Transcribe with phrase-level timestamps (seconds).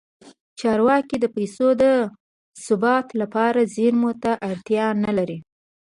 [0.59, 1.83] چارواکي د پیسو د
[2.65, 5.37] ثبات لپاره زیرمو ته اړتیا نه لري.